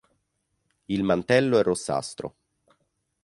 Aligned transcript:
Il 0.87 1.03
mantello 1.03 1.59
è 1.59 1.61
rossastro. 1.61 2.35